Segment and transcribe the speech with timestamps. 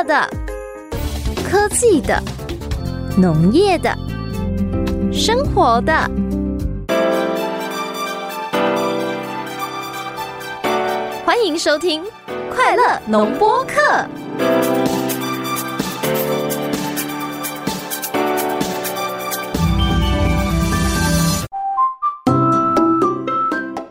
[0.00, 0.26] 乐的、
[1.46, 2.18] 科技的、
[3.18, 3.94] 农业的、
[5.12, 5.92] 生活的。
[11.22, 12.02] 欢迎收听
[12.50, 13.74] 《快乐农播课》。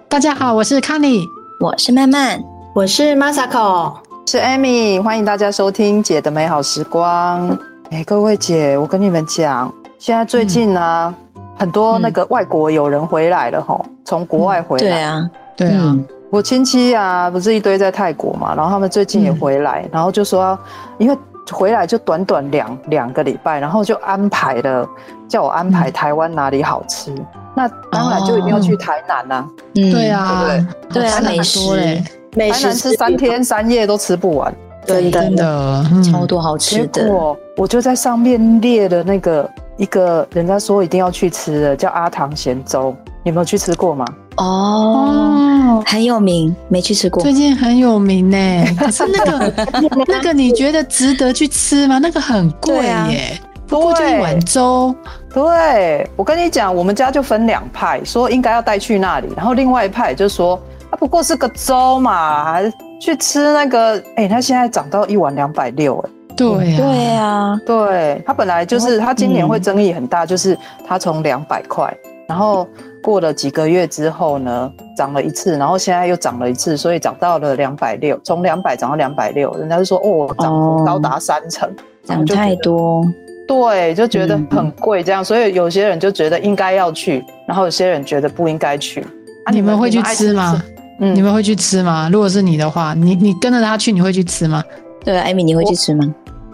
[0.09, 1.27] 大家好，我是康妮，
[1.59, 2.41] 我是曼曼，
[2.73, 3.93] 我是 Masako，
[4.31, 7.49] 是 Amy，欢迎大家收听姐的美好时光。
[7.89, 11.15] 哎，各位姐，我跟你们讲，现在最近呢，
[11.57, 14.85] 很多那个外国友人回来了哈，从国外回来。
[14.85, 15.97] 对啊，对啊，
[16.29, 20.55] 我亲戚啊，不是一堆在泰国嘛，然后他们最近也回来，然后就说，
[20.99, 21.17] 因为
[21.51, 24.87] 回来就短短两两个礼拜，然后就安排了，
[25.27, 27.11] 叫我安排台湾哪里好吃。
[27.55, 31.01] 那当然就一定要去台南呐，对啊，对不对？
[31.01, 31.75] 对啊，美食。
[31.75, 32.03] 嘞，
[32.35, 34.53] 美食吃三天三夜都吃不完，
[34.85, 37.03] 真的，真的超多好吃的。
[37.03, 44.05] 结果我就在上面列了那个一个人家说一定要去吃的，叫阿唐咸粥，你有没有去吃过吗？
[44.37, 47.21] 哦，很有名，没去吃过。
[47.21, 48.37] 最近很有名呢，
[48.79, 49.53] 可是那个
[50.07, 51.97] 那个你觉得值得去吃吗？
[51.97, 53.39] 那个很贵耶。
[53.67, 54.95] 不过就一碗粥，
[55.31, 60.59] 对我跟你讲，我们家就分两派，说应该要带去那里，然后另外一派就说啊，
[60.99, 64.03] 不过是个粥嘛，还是去吃那个？
[64.17, 71.91] 哎，它现在涨到一碗两百六，哎，对呀，对呀，对，它本来就是它今年会争议很大，就是它从两百块，
[72.27, 72.67] 然后
[73.01, 83.01] 过了几个月之后呢，涨了一次，然后现在又涨了一次，所以涨到了两百六，从两百涨到两百六，人家就说哦，涨幅高达三成，涨太多。
[83.47, 89.01] 对，就觉得很贵，这样，所以有些人就觉得应该要去，然后有些人觉得不应该去。
[89.45, 90.61] 啊你们会去吃吗？
[90.99, 92.09] 嗯，你们会去吃吗？
[92.11, 94.63] 如果是你的话，你你跟着他去，你会去吃吗？
[95.03, 96.05] 对，艾米，你会去吃吗？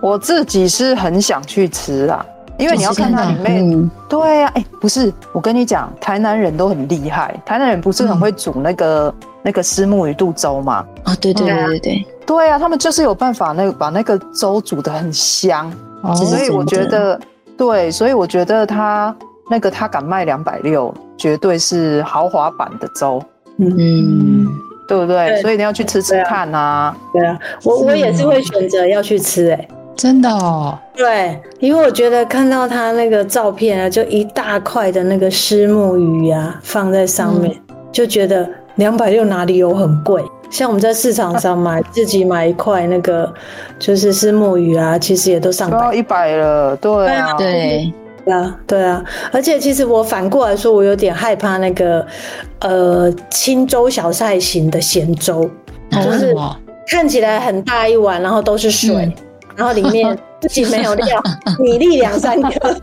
[0.02, 2.23] 我自己是很想去吃啊，
[2.59, 3.91] 因为你要看它里面。
[4.07, 10.86] 对呀，哎，不是，我跟你讲，台南人都很厉害，台南人不是很会煮那个那个虱目鱼肚粥吗？
[11.03, 15.71] 啊，对对对对对，对啊，他们就是有办法那个把那个粥煮的很香。
[16.02, 17.20] 哦所以我觉得，
[17.58, 19.15] 对，所以我觉得他
[19.49, 23.20] 那个他敢卖两百六，绝对是豪华版的粥，
[23.58, 24.45] 嗯，
[24.88, 25.42] 对不对？
[25.42, 26.95] 所以你要去吃吃看呐。
[27.14, 30.77] 对啊，我我也是会选择要去吃，哎，真的哦。
[30.95, 37.55] 对，因为我觉得看到他那个照片啊，就一大块的那个虱目鱼啊放在上面，
[37.92, 40.23] 就觉得两百六哪里有很贵。
[40.52, 43.33] 像我们在市场上买， 自己买一块那个，
[43.80, 45.94] 就是是木鱼啊，其实也都上百。
[45.94, 47.92] 一百了，对啊，对
[48.31, 52.05] 啊，对啊，而且其实我反过来说，我有点害怕那个
[52.59, 55.49] 呃青粥小菜型的咸粥，
[55.91, 56.35] 就是
[56.87, 59.14] 看起来很大一碗，然后都是水，
[59.55, 61.21] 然后里面 自己没有料，
[61.59, 62.75] 米粒两三颗。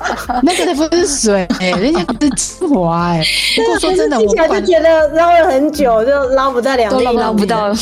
[0.44, 3.24] 那个不是水，人家是精华哎。
[3.56, 7.72] 不过说真的，我就觉得捞了很久，就捞不到两粒，捞不到。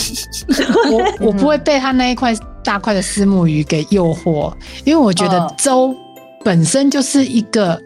[0.90, 2.34] 我我不会被他那一块
[2.66, 4.52] 大块的丝木鱼给诱惑，
[4.84, 5.94] 因为我觉得粥
[6.44, 7.80] 本身就是一个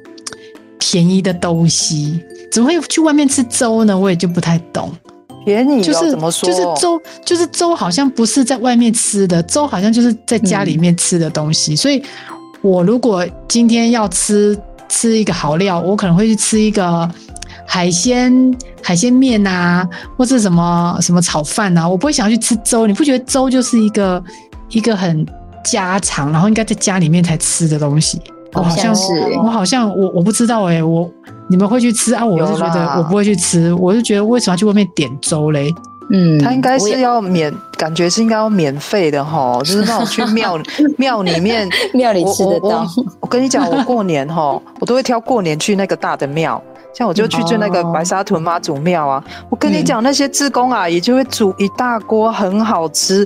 [0.79, 2.19] 便宜的东西，
[2.51, 3.97] 怎么会去外面吃粥呢？
[3.97, 4.91] 我也就不太懂。
[5.45, 6.49] 便宜就是怎么说？
[6.49, 12.03] 就是粥，就是粥，好像不是在外面吃的，粥好像就是在家里面吃的东西，所以。
[12.63, 14.55] 我如果今天要吃
[14.87, 17.11] 吃一个好料，我可能会去吃一个
[17.67, 18.31] 海鲜
[18.83, 21.89] 海鲜面啊，或是什么什么炒饭啊。
[21.89, 24.23] 我不会想要去吃粥，你不觉得粥就是一个
[24.71, 25.27] 一个很
[25.65, 28.21] 家常，然后应该在家里面才吃的东西？
[28.55, 31.09] 我好像是，我好像我我不知道哎，我
[31.49, 32.25] 你们会去吃啊？
[32.25, 35.73] 我是觉得我不会去吃，我是觉得为什么要去外面点粥嘞？
[36.13, 40.61] 嗯，他应该是要免，感觉是应该要免费的哈，就是那种去庙
[40.99, 42.85] 庙里面庙里吃得到。
[43.21, 46.61] 我跟你讲，我过年哈，我都会挑过年去那个大的庙，
[46.93, 49.23] 像我就去就那个白沙屯妈祖庙啊。
[49.49, 53.25] 我跟你讲，那些志工阿姨就会煮一大锅，很好吃。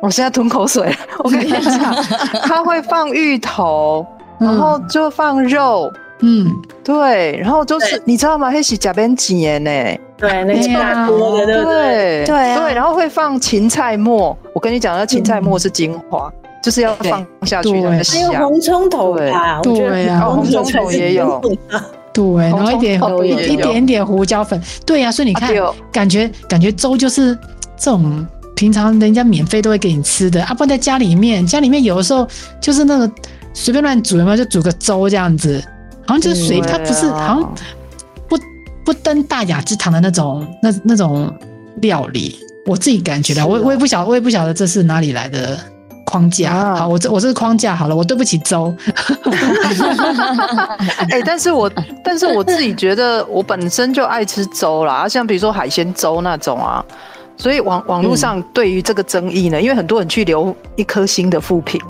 [0.00, 0.94] 我现在吞口水。
[1.22, 1.94] 我跟你讲，
[2.42, 4.06] 他会放芋头，
[4.38, 5.90] 然后就放肉。
[6.22, 6.46] 嗯，
[6.84, 8.50] 对，然后就是你知道吗？
[8.50, 9.70] 黑喜甲边几年呢？
[10.18, 12.26] 对，那大锅的，对对？
[12.26, 14.36] 对对，然后会放芹菜末。
[14.54, 16.30] 我跟你讲，那芹菜末是精华，
[16.62, 21.40] 就是要放下去的还有红葱头啊，对啊，红葱头也有，
[22.12, 23.00] 对，然后一点
[23.52, 25.50] 一点点胡椒粉，对呀，所以你看，
[25.90, 27.34] 感觉感觉粥就是
[27.78, 28.26] 这种
[28.60, 32.28] 平常人家免费都会给你吃的啊，不然在家里面，家里面有的时候
[32.60, 33.10] 就是那个
[33.54, 35.64] 随便乱煮嘛，就煮个粥这样子。
[36.06, 37.54] 好像就是水，它不是好像
[38.28, 38.38] 不
[38.84, 41.34] 不登大雅之堂的那种那那种
[41.80, 45.58] 料理，我自己感觉到，我我也不晓我也不晓得这是哪里来的
[46.04, 46.50] 框架。
[46.50, 48.76] 啊好，我这我这是框架好了，我对不起周。
[51.08, 51.72] 哎、但是我
[52.04, 56.84] 但是我自己觉得我本身就爱吃粥啦，啊像比如说海鲜粥那种啊，
[57.40, 61.80] 所以网网络上对于这个争议呢，因为很多人去留一颗星的负评，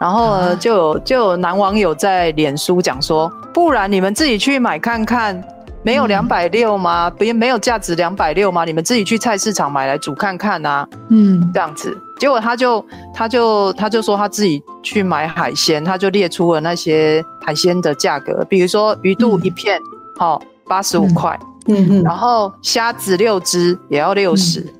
[0.00, 5.42] 然后就有就有男网友在脸书讲说，不然你们自己去买看看。
[5.86, 7.10] 没有嗯两百六吗？
[7.10, 8.64] 别没有价值两百六吗？
[8.64, 10.88] 你们自己去菜市场买来煮看看啊。
[11.10, 12.82] 嗯这样子，结果他就
[13.12, 19.78] 他就他就说他自己去买海鲜，他就列出了那些海鲜的价格，比如说鱼肚一片，
[20.16, 24.72] 好八十五嗯块，嗯嗯然后虾子六只也要六十、嗯，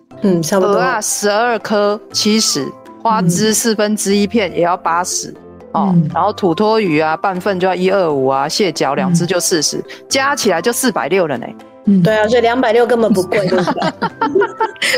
[0.43, 0.75] 差不多。
[0.75, 2.67] 鹅啊十二颗七十，
[3.03, 5.33] 花枝四分之一片也要八十、
[5.73, 11.47] 哦，嗯然后土托鱼啊半份就要一二五啊，蟹脚两只就四十、加起来就四百六了呢。
[11.87, 13.83] 嗯，对啊，所以两百六根本不贵，对不对？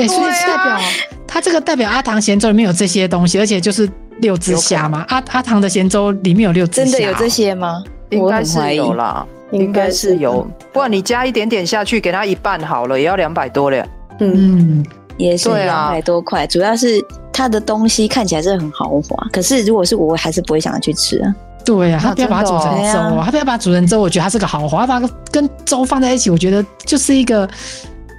[0.00, 0.78] 哎、所以代表
[1.26, 5.04] 它这个代表阿唐咸粥里面有这些东西，而且就是六只虾嘛。
[5.08, 7.82] 阿阿唐的咸粥里面有六只虾，真的有这些吗？
[8.10, 13.84] 应该是我怀疑有啦，应应该该是是有，不然你加一点点下去，给它一半好了，也要两百多了。
[14.20, 14.86] 嗯，嗯，
[15.16, 21.34] 也是两百多块，主要是它的东西看起来是很豪华，可是如果是我，我还是不会想要去吃啊。
[21.64, 27.48] 对呀、啊，他不要把它煮成粥啊，他不要把它煮成粥，我觉得它是个豪华，他把它跟粥放在一起，我觉得就是一个，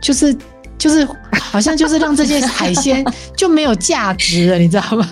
[0.02, 0.36] 就是
[0.78, 3.06] 就是好像就是让这些海鲜
[3.38, 5.08] 就没有价值了，你知道吗？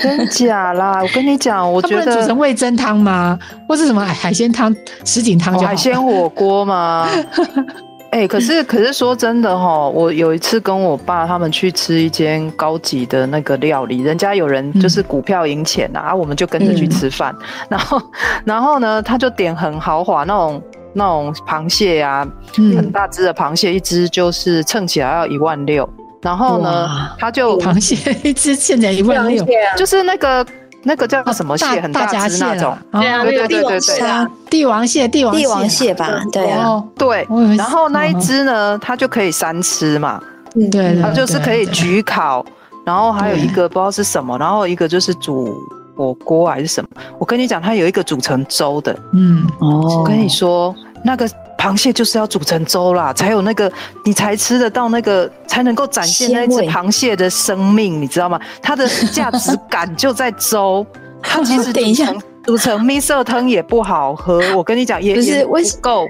[0.00, 1.00] 真假啦？
[1.02, 3.36] 我跟你讲，我觉得能煮成味噌汤吗？
[3.68, 4.72] 或是什么海鲜汤、
[5.04, 7.08] 什锦汤就好哦海鲜火锅吗？
[8.10, 17.34] 哎、可是可是说真的哈，我有一次跟我爸他们去吃一间高级的那个料理，人家有人就是股票赢钱啊，啊我们就跟着去吃饭，
[17.68, 18.00] 然后
[18.44, 20.62] 然后呢，他就点很豪华那种
[20.94, 22.26] 那种螃蟹啊，
[22.56, 25.88] 很嗯，大只的螃蟹，一只就是称起来要一万六，
[26.22, 26.88] 然后呢，
[27.18, 30.44] 他就螃蟹 一只现在一万六，啊，就是那个
[30.88, 32.74] 那个叫什么蟹，很大只那种。
[32.92, 35.92] 啦，，对对对对对帝王蟹，帝王帝王蟹。
[35.92, 40.18] 吧，对啊，哦，对然后那一只呢，它就可以三吃嘛，
[40.54, 42.42] 嗯对对它就是可以焗烤，
[42.86, 45.54] 然后还有一个不知道是什么，然后一个就是煮
[45.94, 46.88] 火锅还是什么。
[47.18, 48.98] 我跟你讲，它有一个煮成粥的。
[49.12, 50.74] 嗯，哦，我跟你说，
[51.08, 51.26] 那个
[51.56, 53.72] 螃蟹就是要煮成粥啦，才有那个
[54.04, 58.38] 你才吃得到那个，才能够展现那只螃蟹的生命，你知道吗？
[58.60, 60.86] 它的价值感就在粥。
[61.22, 62.12] 它其实等一下
[62.44, 66.06] 煮成蜜色汤也不好喝，我跟你讲，也不是也为不够。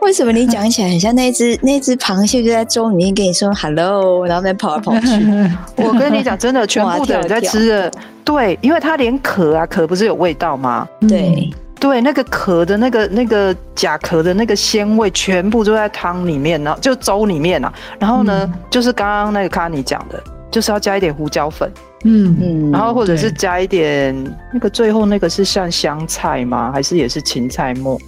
[0.00, 5.06] 为什么你讲起来很像那只 那只螃蟹就在粥里面跟你说 hello，然后再跑来跑去？
[5.78, 7.92] 我跟你讲，真的，全部的人在吃的，
[8.24, 10.86] 对，因为它连壳啊，壳不是有味道吗？
[11.08, 11.48] 对，
[11.82, 17.72] 对，那个壳的那个那个甲壳的那个鲜味，全部都在汤里面，然后就粥里面啊。
[17.98, 21.68] 然后呢，嗯就是刚刚那个卡尼讲的，就是要加一点胡椒粉，
[22.04, 24.14] 嗯嗯，然后或者是加一点
[24.54, 26.70] 那个最后那个是像香菜吗？
[26.72, 27.98] 还是也是芹菜末？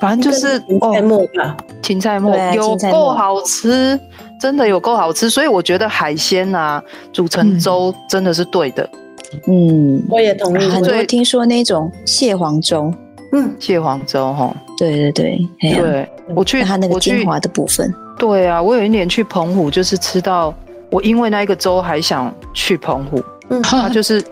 [0.00, 3.98] 反正就是芹菜末吧，芹菜末啊有够好吃，
[4.40, 5.28] 真的有够好吃。
[5.28, 6.80] 所以我觉得海鲜啊
[7.12, 8.88] 煮成嗯粥真的是对的。
[9.48, 10.68] 嗯，我也同意。
[10.68, 12.94] 很多对听说那种蟹黄粥，
[13.38, 20.54] 嗯，蟹黄粥哈，对对对，对我去它那个我去精华的部分，对啊，我有一年去澎湖，就是吃到
[20.90, 23.60] 我因为那一个粥还想去澎湖，嗯。
[23.60, 24.24] 它就是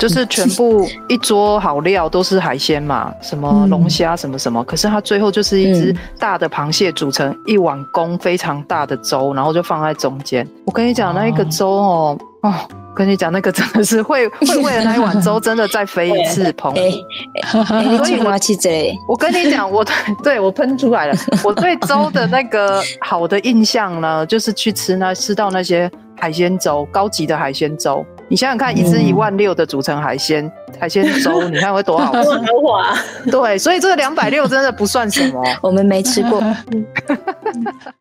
[0.00, 10.46] 就是全部一桌好料都是海鲜嘛，什么嗯龙虾什么什么，可是它最后就是一只嗯大的螃蟹煮成一碗公非常大的粥，然后就放在中间。
[10.64, 12.54] 我跟你讲，那一个粥哦哦。
[12.92, 16.78] 跟你讲，那个真的是会会为了那一碗粥，真的再飞一次澎湖。
[17.54, 21.14] 哎哎，你所以我青蛙气这我跟你讲，我 对对我喷出来了。
[21.44, 28.04] 我对粥的那个好的印象呢，就是去吃那吃到那些海鲜粥，高级的海鲜粥。
[28.30, 32.28] 你想想看，一只嗯一万六的组成海鲜海鲜粥，你看会多好哇，吃？
[32.46, 32.94] 豪华，
[33.28, 35.42] 对，所以这个两百六真的不算什么。
[35.60, 36.40] 我们没吃过，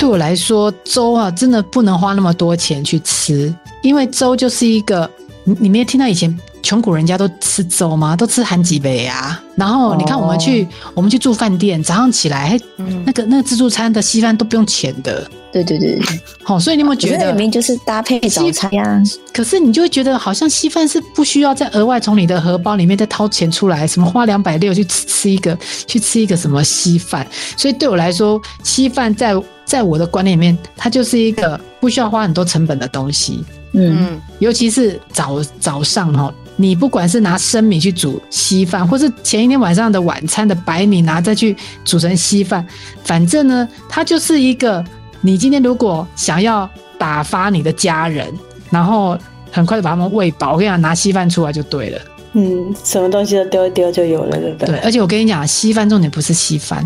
[0.00, 5.08] 对我来说，粥啊，真的不能花那么多钱去吃，因为粥就是一个，
[5.44, 8.16] 你你没有听到以前穷苦人家都吃粥吗？
[8.16, 9.38] 都吃韩几杯啊。
[9.56, 12.58] 然后你看我们去、我们去住饭店，早上起来，
[13.04, 17.42] 那个那个自助餐的稀饭都不用钱的，对对对，对好、所以你有没有觉得可是那明？
[17.42, 19.02] 明就是搭配早餐呀，
[19.34, 25.54] 可是你就会觉得好像稀饭是不需要再额外从你的荷包里面再掏钱出来，什么花两百六去吃吃一个
[25.86, 29.34] 去吃一个什么稀饭，所以对我来说，稀饭在
[29.70, 33.44] 在我的观念里面，它就是一个不需要花很多成本的东西。
[33.72, 42.66] 嗯嗯尤其是早早上哈，你不管是拿生米去煮稀饭，或是前一天晚上的晚餐的白米拿再去煮成稀饭，
[43.04, 44.84] 反正呢，它就是一个
[45.20, 48.26] 你今天如果想要打发你的家人，
[48.70, 49.16] 然后
[49.52, 52.00] 很快的把他们喂饱，我跟你讲，拿稀饭出来就对了。
[52.32, 54.78] 嗯，什么东西都丢一丢就有了，对不对，对？
[54.80, 56.84] 而且我跟你讲，稀饭重点不是稀饭，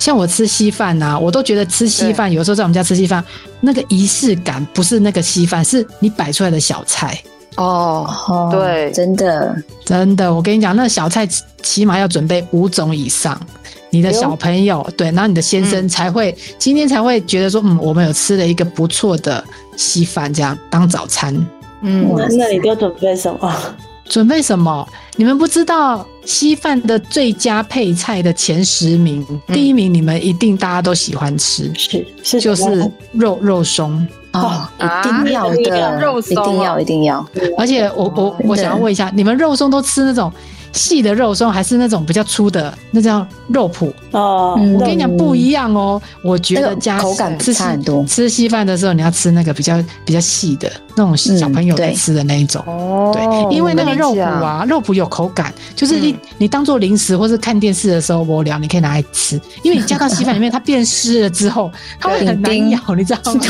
[0.00, 3.22] 像我吃稀饭呐，我都觉得吃稀饭，有时候在我们家吃稀饭，
[3.60, 7.16] 那个仪式感不是那个稀饭，是你摆出来的小菜。
[7.56, 9.54] 哦，哦，对真的，
[9.84, 13.38] 真的，我跟你讲，那小菜起起码要准备五种以上，
[13.90, 19.44] 你的小朋友、对，然后你的先生才会、今天才会觉得说，嗯，我们有吃了一个不错的
[19.76, 21.34] 稀饭，这样当早餐。
[21.82, 23.54] 嗯那你都准备什么？
[24.10, 24.86] 准备什么？
[25.16, 29.54] 你们不知道稀饭的最佳配菜的前十名，嗯。
[29.54, 34.06] 第一名你们一定大家都喜欢吃，是是就是肉肉松。
[34.32, 35.00] 哦，啊。
[35.00, 36.32] 一定要的，肉松。
[36.32, 37.24] 一定要，哦一定要，
[37.56, 40.30] 而且我我我想要问一下，你们肉松都吃那种
[40.72, 42.72] 细的肉松，还是那种比较粗的？
[42.90, 43.92] 那叫肉脯？
[44.12, 52.62] 哦，嗯我跟你讲不一样哦，我觉那个得加口感吃差很多吃稀饭的时候，你要吃那个比较比较细的那种小朋友在吃的那一种。
[52.66, 59.38] 哦对，因为那个肉脯啊，肉脯有口感，就是你、嗯你当做零食或是看电视的时候无聊，你可以拿来吃。
[59.62, 63.40] 因为你加到稀饭里面，它变湿了之后，它会很难咬，你知道吗？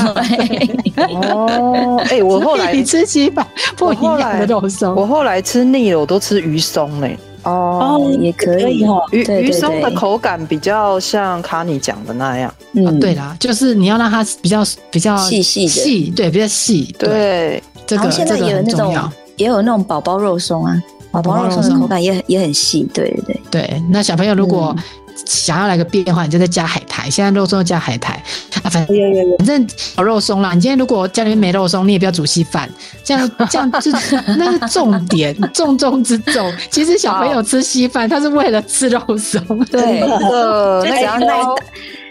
[1.31, 3.47] 哦，哎、我后来 你吃稀饭
[3.77, 7.10] 不一样的肉松，我后来吃腻了，我都吃鱼松嘞。
[7.43, 15.69] 哦，也可以，哦，鱼鱼松的口感比较像卡尼讲的那样，嗯，对啦，就是你要让它比较比较细细的。
[15.69, 19.13] 细，对，比较细，对，对，这个然后现在这个也有那种很重要。
[19.37, 24.83] 也有那种宝宝肉松啊，宝宝肉松的口感也很也很细，对对对，对，那小朋友如果嗯
[25.27, 27.09] 想要来个变化，你就再加海苔。
[27.11, 28.15] 现在肉松要加海苔，
[28.63, 30.53] 啊，反有有有，反正有肉松啦。
[30.53, 32.69] 你今天如果家里面没肉松，你也不要煮稀饭，
[33.05, 36.53] 这样 这样就是那是重点，重中之重。
[36.71, 39.41] 其实小朋友吃稀饭，他是为了吃肉松。
[39.67, 41.57] 对，那只要那一道，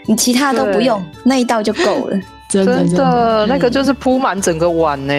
[0.06, 2.18] 你其他都不用，那一道就够了。
[2.48, 5.14] 真的真的那个就是铺满整个碗呢。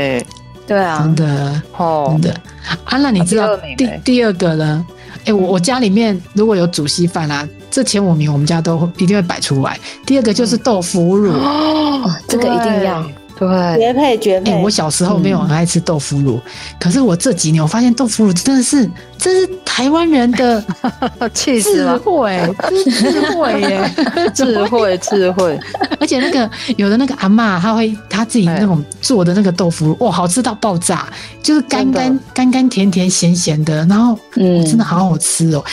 [0.67, 2.41] 对啊真，的哦真，的。
[2.85, 4.85] 啊，那你知道啊第第二个呢？
[5.25, 9.79] 哎，我我家里面如果有煮稀饭啊，这前五名我们家都一定会摆出来。
[10.05, 11.31] 第二个就是豆腐乳。
[11.33, 13.05] 哦，这个一定要。
[13.41, 14.69] 对，绝配绝哎、配我。
[14.69, 16.39] 小时候没有很爱吃豆腐乳，
[16.79, 20.63] 可是我这几年我发现豆腐乳真的是，这是台湾人的
[21.19, 23.91] 智 气死了，慧，这是智慧耶，
[24.31, 25.59] 智慧智慧，
[25.99, 31.07] 而且那个有的那个阿嬷，她会她自己那种做的那个豆腐乳，哇，好吃到爆炸，
[31.41, 34.63] 就是干真干的干干甜甜咸咸的，然后嗯。
[34.65, 35.63] 真的好好吃哦。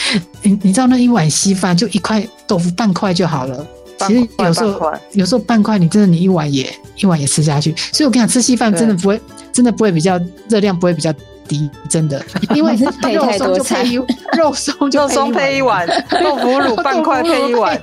[0.41, 3.65] 你你知道那一碗稀饭就一块豆腐半块就好了。
[4.07, 5.01] 其实有时候半块。
[5.13, 7.73] 有时候半块，你真的你一碗也一碗也吃下去。
[7.91, 9.19] 所以我跟你讲，吃稀饭真的不会
[9.51, 11.13] 真的不会比较热量不会比较
[11.47, 12.21] 低，真的，
[12.55, 13.83] 因为配肉松太多菜。
[13.83, 17.79] 就配一肉松就肉松配一碗，豆腐乳 半块配一碗，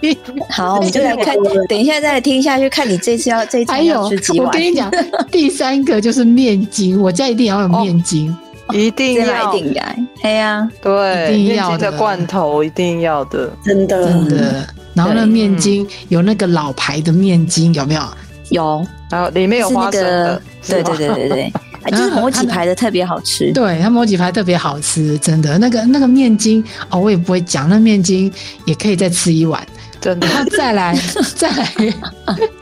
[0.50, 1.34] 好，我们就来看，
[1.68, 4.46] 等一下再来听下去，看你这次要这一还餐要有吃几，碗。
[4.46, 4.62] 我跟。
[4.62, 4.90] 你讲，
[5.30, 8.34] 第三个就是面筋，我家一定要有面筋。
[8.72, 11.70] 一定这要来一定来，哎呀，对，一定要的。
[11.70, 14.04] 面筋的罐头一定要的，真的。
[14.08, 14.66] 真的。
[14.96, 18.02] 然后那对面筋有那个老牌的面筋，有没有？
[18.50, 23.52] 有，然后里面有花生对对对对对， 啊就是某几排的特别好吃。
[23.52, 25.58] 对，它某几排特别好吃，真的。
[25.58, 28.32] 那个那个面筋哦，我也不会讲，那面筋
[28.64, 29.64] 也可以再吃一碗。
[30.00, 30.96] 真的然后再来
[31.34, 31.74] 再来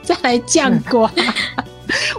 [0.02, 1.10] 再来酱瓜。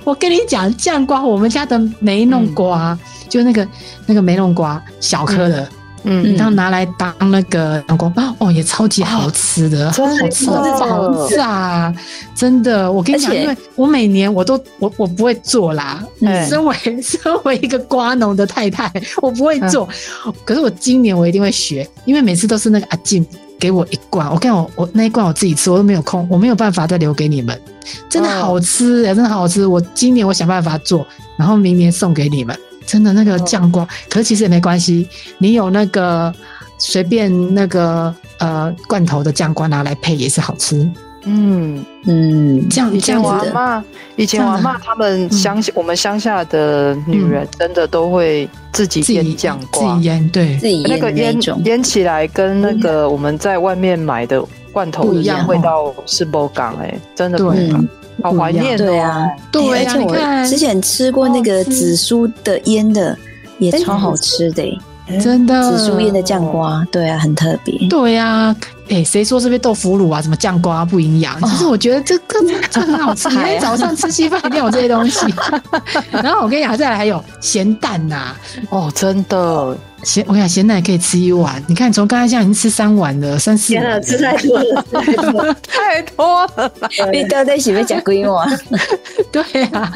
[0.03, 3.67] 我跟你讲，酱瓜我们家的梅弄瓜，就那个
[4.05, 5.67] 那个梅弄瓜小颗的，嗯
[6.05, 11.93] 然后拿来当那个阳光哦，也超级好吃的，真的好吃到爆炸！
[12.35, 19.87] 真的，我跟你讲，因为我每年我都我我不会做啦，嗯身为 身为一个瓜农的太太，我不会做，
[20.45, 23.25] 可是我今年我一定会学，因为每次都是那个阿静
[23.59, 27.59] 给我一罐，我看我我那一罐我自己吃，我都没有空，我没有办法再留给你们，
[28.09, 29.65] 真的好吃哎、真的好吃！
[29.65, 31.05] 我今年我想办法做，
[31.37, 32.55] 然后明年送给你们。
[32.85, 36.33] 真的那个酱瓜，可是其实也没关系，你有那个
[36.77, 40.89] 随便那个呃罐头的酱瓜拿来配也是好吃。
[41.27, 43.83] 嗯，嗯，这样以前这样子的，我阿妈，
[44.15, 50.55] 以前我阿妈他们乡下，我们乡下的女人真的都会自己自己腌酱自瓜己，腌，对。
[50.57, 54.39] 自己腌的那那个腌腌起来跟那个我们在外面买的
[54.71, 57.79] 罐头一样味道是不港哎，真的不对一样。
[57.81, 57.89] 嗯，
[58.21, 58.77] 好怀念哦。
[58.77, 63.17] 对啊，对呀、哎而且我之前吃过那个紫苏的腌的，
[63.59, 64.79] 也超好吃的欸。
[65.19, 67.87] 真的紫苏腌的酱瓜，对啊，很特别。
[67.87, 68.55] 对呀、
[68.89, 71.41] 哎、谁说这边豆腐乳啊，什么酱瓜不营养？
[71.41, 72.39] 其实我觉得这个
[72.69, 73.27] 这 很好吃。
[73.29, 75.25] 你 看早上吃稀饭一定有这些东西。
[76.11, 78.35] 然后我跟你讲，再来还有咸蛋呐、
[78.69, 81.61] 哦，真的，咸我跟你讲，咸蛋也可以吃一碗。
[81.67, 84.01] 你看从刚才这样已经吃三碗了，三四碗。
[84.03, 85.57] 吃太多了，吃太多了。
[85.67, 86.89] 太多了啦。
[87.11, 88.45] 你到底喜欢讲规模？
[89.31, 89.91] 对啊，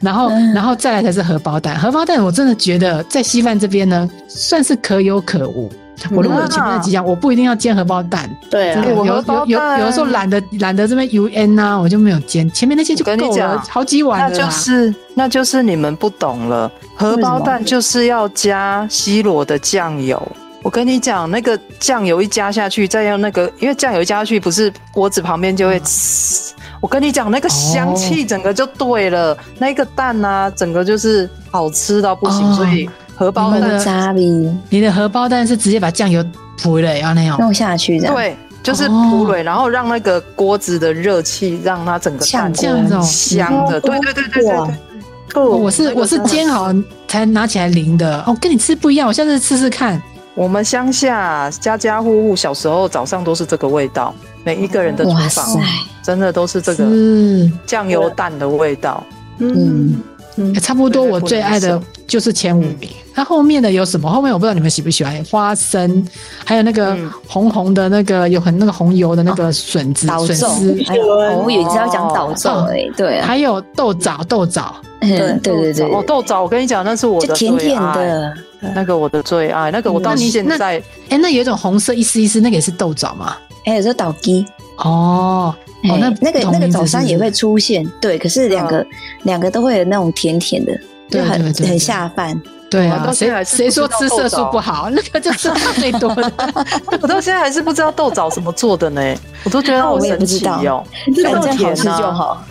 [0.00, 1.78] 然后然后再来才是荷包蛋。
[1.78, 5.72] 荷包蛋我真的觉得在稀饭这边呢，算是可有可无。
[6.10, 8.28] 我如果有前面那几样，我不一定要煎荷包蛋。
[8.50, 14.38] 对啊真的，有有有有的时候懒得懒得这边 U N 呐，我就没有煎，前面那些就跟你够了，好几碗那。
[14.38, 20.20] 就是那就是你们不懂了，荷包蛋就是要加西罗的酱油。
[20.62, 26.50] 我跟你讲，那个酱油一加下去，再用那个，因为酱油一加下去，不是锅子旁边就会呲。
[26.80, 32.50] 我跟你讲，那个香气整个就对了，那个蛋啊，整个就是好吃到不行。
[32.50, 36.24] 哦所以荷包蛋你的渣比你的荷包蛋是直接把酱油
[36.60, 37.38] 铺了，要那样。
[37.38, 38.14] 弄下去这样。
[38.14, 43.80] 对，就是哦铺蕊，然后让那个锅子的热气让它整个蛋呛这样子哦香的。
[43.80, 46.72] 对对对对对我是我是煎好
[47.08, 48.22] 才拿起来淋的。
[48.26, 50.00] 哦，跟你吃不一样，我下次试试看。
[50.34, 55.60] 我们乡下家家户户小时候早上都是这个味道，每一个人的厨房，
[56.02, 59.04] 真的都是这个是，酱油蛋的味道。
[59.38, 59.96] 嗯，
[60.36, 61.02] 欸差不多。
[61.04, 62.88] 我最爱的就是前五名。
[63.14, 64.10] 它后面的有什么？
[64.10, 66.04] 后面我不知道你们喜不喜欢花生，
[66.44, 74.74] 还有那个嗯红红的那个有很那个红油的那个笋子、笋丝，，哎呦我以为你是要讲导奏哎，对啊，还有豆枣、豆枣。
[75.00, 78.34] 嗯对对对，哦，豆枣，我跟你讲，那是我的就甜甜最爱，的，
[78.74, 83.36] 那个我的最爱，那个我到那你现在哎、那有一种红色一丝一丝，那个也是豆枣吗？
[83.66, 84.44] 还有时候倒鸡，
[84.76, 88.86] 哦，哦，哎那那个那个早餐也会出现，对，可是两个
[89.22, 90.72] 两个都会有那种甜甜的，
[91.08, 92.40] 就对很很对对对下饭。
[92.70, 94.90] 对啊，我到现在还谁谁说吃色素不好？
[94.90, 96.32] 那个就是最多的。
[97.00, 99.14] 我到现在还是不知道豆枣怎么做的呢，
[99.44, 100.84] 我都觉得好我也神奇不知道哦。
[101.22, 102.44] 反正好甜吃就啊好。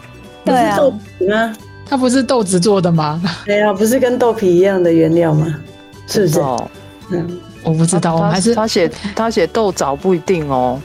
[0.46, 1.54] 对啊，是豆皮吗？
[1.86, 3.22] 它不是豆子做的吗？
[3.46, 5.54] 对啊，不是跟豆皮一样的原料吗？
[6.08, 6.40] 是不是？
[6.40, 6.72] 哦，
[7.12, 10.80] 嗯，我不知道，我们还是他写他写豆枣不一定哦。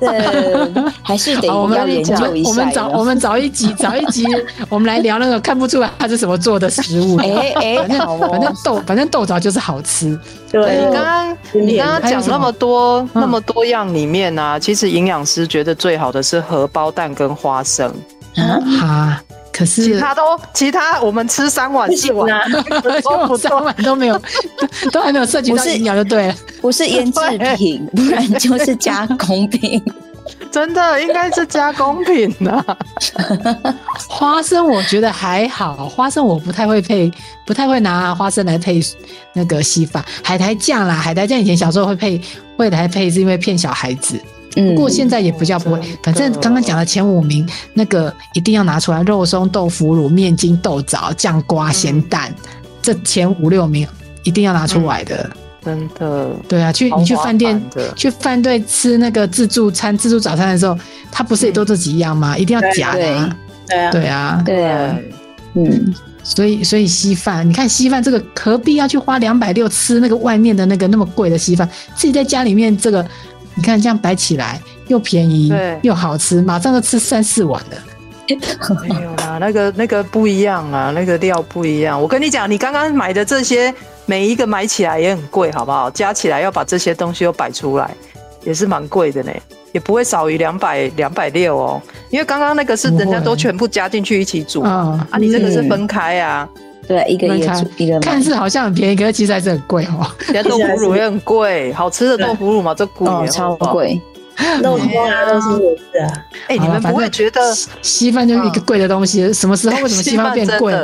[0.00, 2.54] 对， 还是得，我们要研究一下我。
[2.54, 4.24] 们找我们们找一集找一集，
[4.68, 7.16] 我们来聊那个看不出来它是什么做的食物。
[7.18, 10.18] 哎哎 反正反正豆反正豆枣就是好吃。
[10.50, 17.92] 对你刚刚你刚刚讲那么多那么多样里面呢、其实营养师觉得最好的是荷包蛋跟花生，
[18.36, 19.22] 啊，哈，
[19.56, 22.28] 可是其他都其他我们吃三碗四碗，
[23.40, 24.20] 三碗都没有，
[24.84, 26.34] 都 都还没有涉及到不是营养就对了。
[26.60, 27.20] 不是腌制
[27.56, 29.82] 品， 不然就是加工品。
[30.50, 32.64] 真的应该是加工品啊。
[34.08, 37.10] 花生我觉得还好，花生我不太会配，
[37.46, 38.80] 不太会拿花生来配
[39.32, 40.04] 那个稀饭。
[40.22, 42.20] 海苔酱啦，海苔酱以前小时候会配，
[42.56, 44.20] 会来配是因为骗小孩子。
[44.56, 44.74] 嗯。
[44.74, 52.34] 不过现在也比较不会，反正刚刚讲的前五名，那个一定要拿出来：肉松、豆腐乳、面筋、豆枣、酱瓜、咸蛋，
[52.82, 53.86] 这前五六名
[54.24, 55.30] 一定要拿出来的。
[55.64, 57.60] 真的，对啊，去你去饭店
[57.96, 60.78] 去饭店吃那个自助餐、自助早餐的时候，
[61.10, 62.38] 它不是也都这几样吗？
[62.38, 64.96] 一定要夹的啊、对啊，对啊，对啊，
[65.54, 65.92] 嗯，
[66.22, 71.68] 所以所以稀饭，你看稀饭这个何必要去花两百六吃那个外面的那个那么贵的稀饭？
[71.96, 73.04] 自己在家里面这个，
[73.56, 77.76] 你看这样摆起来又便宜对又好吃，马上就吃三四碗了。
[78.82, 82.00] 没有啦，那个那个不一样啊，那个料不一样。
[82.00, 83.72] 我跟你讲，你刚刚买的这些
[84.04, 85.88] 每一个买起来也很贵，好不好？
[85.90, 87.88] 加起来要把这些东西都摆出来，
[88.42, 89.30] 也是蛮贵的呢，
[89.72, 91.80] 也不会少于两百两百六哦。
[92.10, 96.48] 因为刚刚那个是人家都全部加进去一起煮嗯啊，你这个是分开啊，
[96.86, 100.06] 对，一个一个分开煮一个买看似好像很便宜，可是其实还是很贵哦。
[100.32, 103.54] 人家豆腐乳也很贵，好吃的豆腐乳嘛，这贵哦，超。
[103.56, 104.00] 贵。
[104.62, 106.12] 肉松啊，肉松也是啊，
[106.48, 109.32] 哎，你们不会觉得稀稀饭就是一个贵的东西？
[109.32, 110.74] 什么时候为什么稀饭变贵？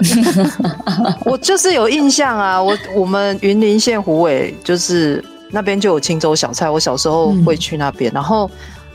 [1.26, 8.50] 我就是有印象啊，我我们云林县虎尾就是那边就有青州小菜，我小时候会去那边，然后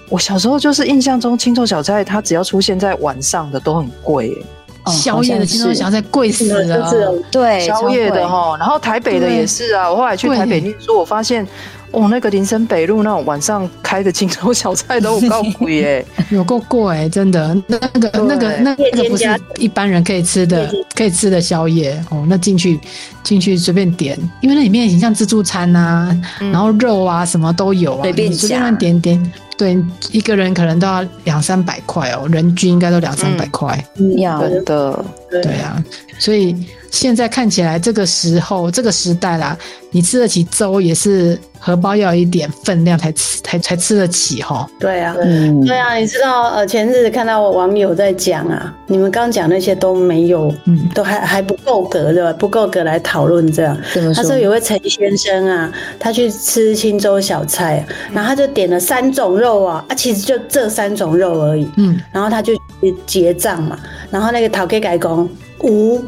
[0.10, 4.36] 我小时候就是印象中青州小菜，它只要出现在晚上的都很贵
[4.88, 7.06] 宵夜的青州小菜贵死就是了这。
[7.06, 11.46] 种对，宵夜的哈，然后台北的也是啊，我后来去台北念书，我发现。
[11.92, 16.06] 哦，那个林森北路那种晚上开的青州小菜都有够贵耶！
[16.30, 19.24] 有够贵，真的，那那个那个那个不是
[19.58, 22.26] 一般人可以吃的，可以吃的宵夜哦。
[22.28, 22.78] 那进去
[23.24, 26.10] 进去随便点，因为那里面很像自助餐呐、
[26.42, 29.34] 嗯然后肉啊什么都有啊，随便乱点点。
[29.58, 29.78] 对，
[30.12, 33.84] 一个人可能都要两三百块哦，人均应该都两三百块。
[34.18, 35.84] 要真的，对对啊，
[36.20, 36.56] 所以
[36.90, 39.58] 现在看起来这个时候这个时代啦，
[39.92, 44.68] 你吃得起粥也是荷包要有一点分量才吃才才吃得起哈。
[44.80, 52.32] 对啊，嗯，对啊，你知道呃，前日子看到网友在讲啊，你们刚讲那些都没有，嗯都还还不够格对吧？
[52.34, 53.78] 不够格来讨论这样。
[54.16, 54.38] 他说？
[54.38, 61.68] 有位陈先生啊，他去吃青州小菜，然后他就点了三种肉啊，啊，其实就这三种肉而已。
[61.78, 62.54] 嗯，然后他就
[63.06, 63.78] 结账嘛，
[64.12, 65.28] 然后那个讨给改工
[65.64, 66.04] 五，好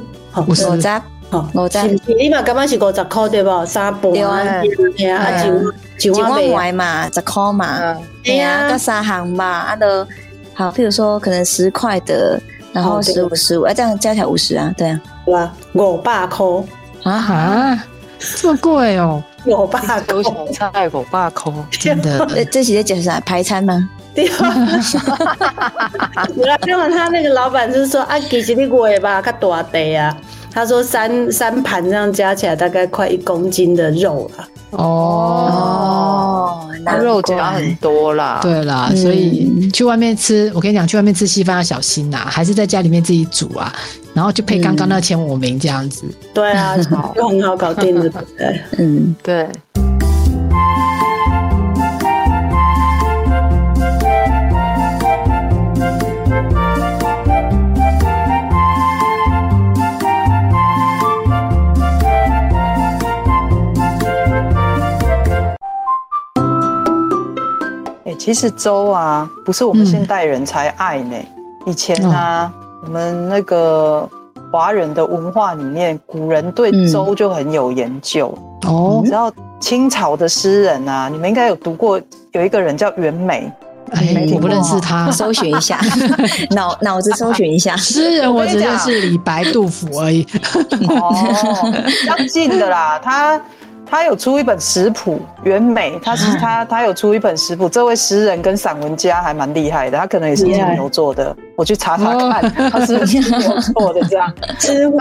[0.47, 0.67] 五十。
[0.69, 0.87] 五十，
[1.29, 3.65] 好，五十是不是你嘛感觉是五十块对不？
[3.65, 4.31] 三盘对啊。
[4.31, 4.61] 啊，
[4.97, 5.61] 对啊，啊对啊。
[6.01, 10.07] 一碗一一碗碗买嘛，十块嘛，嗯，对啊各三行嘛，啊都
[10.53, 12.41] 好，譬如说可能十块的，
[12.73, 15.53] 然后十五十五，啊这样加起来五十啊，对啊，对吧？
[15.73, 16.45] 五百块，
[17.03, 17.19] 啊？
[17.19, 17.79] 哈，
[18.37, 20.03] 这么贵哦，五百块。
[20.09, 20.23] 有。
[20.53, 22.25] 小菜五百块，真的。
[22.33, 23.19] 这这是在讲啥？
[23.21, 23.89] 排餐吗？
[24.27, 24.47] 对
[26.15, 30.15] 啊，有啦，刚好他那个老板就是说啊，其实你月吧，较大地啊。
[30.51, 34.47] 他说三三盘这样加起来大概快一公斤的肉了。
[34.71, 34.79] 哦，
[35.51, 38.39] 哦，那难肉加很多啦。
[38.41, 43.71] 对啦，嗯所以去外面吃，我跟你讲，去外面吃稀饭要小心呐，还是在家里面自己煮啊，
[44.13, 46.03] 然后就配刚刚那前五名这样子。
[46.33, 46.75] 对啊，
[47.15, 48.61] 就很好搞定，对不对？
[48.79, 49.47] 嗯，对，
[68.09, 71.15] 哎、其实粥啊，不是我们嗯现代人才爱呢。
[71.67, 72.51] 以前啊，
[72.83, 74.09] 我们那个
[74.51, 78.35] 华人的文化里面，古人对嗯粥就很有研究。
[78.63, 83.51] 哦你，知道清朝的诗人啊，你们应该有读过，有一个人叫袁枚。
[83.91, 85.09] 哎没听，我不认识他。
[85.11, 85.79] 搜寻一下，
[86.51, 90.25] 脑脑子搜寻一下，诗人我只认识李白、杜甫而已。
[90.87, 91.13] 哦，
[92.05, 93.39] 相近的啦，他
[93.89, 97.67] 他有出一本食谱，袁枚，他是他他有出一本食谱。
[97.67, 104.31] 这位诗人跟散文家还蛮厉害的，他可能也是金牛座的，我去查查看，他是金牛座的这样。
[104.59, 104.99] 吃货，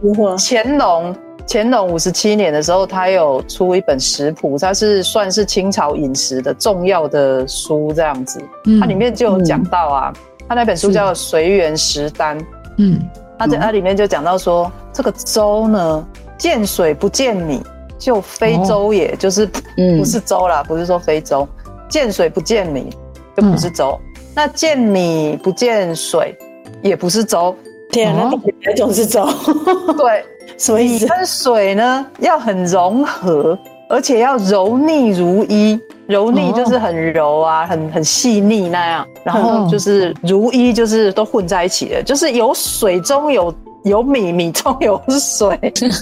[0.00, 1.14] 吃货，乾隆
[1.46, 8.40] 乾隆五十七年的时候，他有出一本食谱，它是算是清朝饮食的重要的书这样子。
[8.64, 8.80] 嗯。
[8.80, 10.12] 它里面就有讲到啊，
[10.48, 12.40] 他那本书叫《随园食单》，
[12.78, 12.98] 嗯。
[13.38, 16.06] 它在它里面就讲到说，这个粥呢，
[16.38, 17.62] 见水不见米，
[17.98, 19.98] 就非洲也，就是嗯。
[19.98, 21.46] 不是州啦，不是说非洲，
[21.88, 22.90] 见水不见米
[23.36, 23.98] 就不是粥，
[24.34, 26.36] 那见米不见水
[26.82, 27.54] 也不是州，
[27.90, 28.30] 天啊，那哦。
[28.32, 29.26] 到底哪种是粥？
[29.96, 30.24] 对。
[30.58, 31.04] 什么意思？
[31.04, 35.78] 米跟水呢要很融合，而且要柔腻如一。
[36.06, 43.52] 柔腻就是很柔啊，很很细腻那样，然后就是如一，就是都混在一起的，就是有水中有
[43.86, 45.56] 有米，米中有水，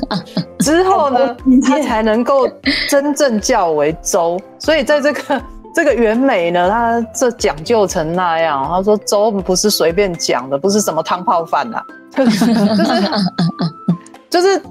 [0.60, 2.48] 之后呢，它才能够
[2.88, 4.40] 真正叫为粥。
[4.58, 5.42] 所以在这个
[5.74, 11.82] 这个原美呢，它这讲究成那样，他说粥不是随便讲的，不是什么汤泡饭呐、
[12.16, 13.02] 就是就是
[14.30, 14.62] 就是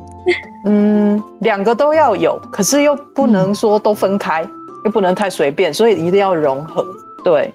[0.65, 4.43] 嗯，两个都要有，可是又不能说都分开，
[4.85, 6.83] 又不能太随便，所以一定要融合。
[7.23, 7.53] 对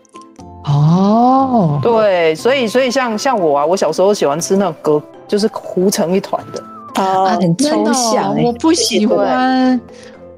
[0.69, 6.63] 哦，对，所以所以像像我啊，我小时候喜欢吃那种隔就是糊成一团的，
[7.03, 9.81] 啊，哦，很抽真的哦，象哎我，不喜欢。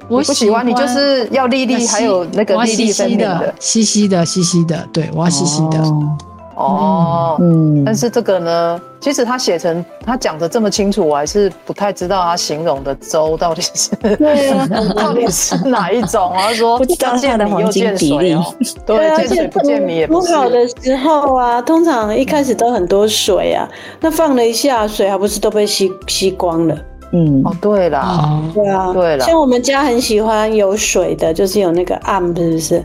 [0.09, 5.79] 我喜欢你就是要粒粒，还有那个粒粒的的，稀稀的，稀稀的，对我要细细的。
[5.79, 6.19] 哦
[6.57, 7.37] 哦。
[7.41, 16.49] 嗯，但是这个呢，即使他写成他讲的这么清楚，我还是不太知道他形容的粥到底是对啊， 到底是哪一种啊？
[16.49, 18.55] 他说不知道它的见米又黄金比例见水哦，
[18.87, 23.69] 对，啊，见水不见米也不好的时候啊，通常一开始都很多水啊，
[24.01, 26.77] 那放了一下水，还不是都被吸吸光了？
[27.13, 27.43] 嗯。
[27.45, 29.25] 哦，对啦，哦，对啊，对了。
[29.25, 32.85] 像我们家很喜欢有水的，就是有那个暗，是不是？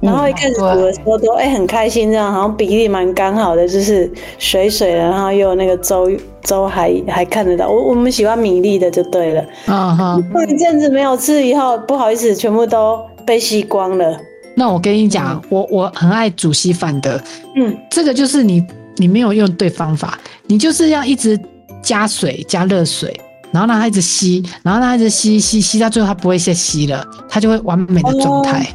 [0.00, 6.10] 然后一开始煮的时候都哎、很开心，这样好像比例蛮刚好的，就是水水的，然后又有那个粥
[6.42, 7.68] 粥还还看得到。
[7.68, 9.44] 我我们喜欢米粒的就对了。
[9.66, 14.18] 啊哈，过一阵子没有吃以后，不好意思，全部都被吸光了。
[14.58, 17.22] 那我跟你讲，我我很爱煮稀饭的，
[17.56, 18.64] 嗯，这个就是你
[18.96, 21.38] 你没有用对方法，你就是要一直
[21.82, 23.14] 加水加热水，
[23.56, 28.66] 然后让它一直吸，然后让它一直吸吸吸到最后它不会再吸了，它就会完美的状态。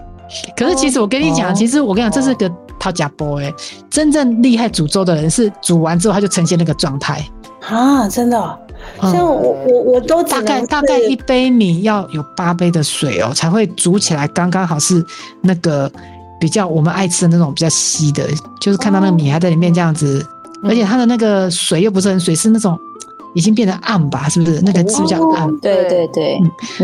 [0.57, 1.53] 可是其实我跟你讲，哦。
[1.55, 3.53] 其实我跟你讲，这是个套假波哎，
[3.91, 7.23] 真正厉害煮粥的人是煮完之后它就呈现那个状态。
[7.69, 8.59] 啊，真的
[9.03, 15.05] 像我我我都大概大概一杯米要有八杯的水哦，才会煮起来刚刚好是
[15.41, 15.91] 那个
[16.39, 18.27] 比较我们爱吃的那种比较稀的，
[18.59, 20.25] 就是看到那个米还在里面这样子，
[20.63, 22.75] 而且它的那个水又不是很水，是那种
[23.33, 24.61] 已经变得暗吧，是不是？
[24.61, 25.49] 那个是比较暗。
[25.59, 26.39] 对对对，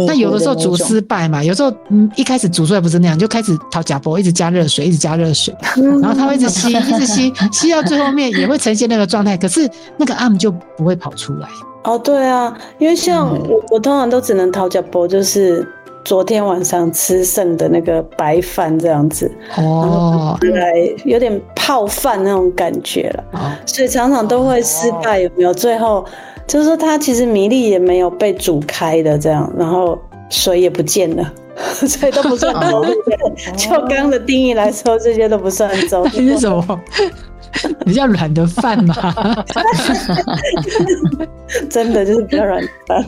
[0.08, 5.56] 那有的时候煮失败嘛，有时候嗯一开始煮出来不是那样，就开始掏假波，一直加热水，一直加热水，
[6.02, 11.48] 然后它会一直吸，一直吸， 吸到最后面也会呈现那个状态，可是那个暗就不会跑出来。
[11.84, 15.66] 哦，对啊，因为像我我通常都只能掏假波，就是
[16.04, 20.74] 昨天晚上吃剩的那个白饭这样子，哦，来
[21.06, 25.54] 有点泡饭那种感觉了，所以常常都会失败，有没有？
[25.54, 26.06] 最后
[26.48, 31.34] 就是说它其实米粒也没有被煮开的这样，然后水也不见了，
[31.74, 32.86] 所以都不算粥。
[33.58, 36.08] 就刚刚的定义来说，这些都不算粥。
[36.14, 36.82] 这是什么？
[37.86, 38.94] 比较软的饭嘛，
[41.70, 43.04] 真的就是比较软的饭。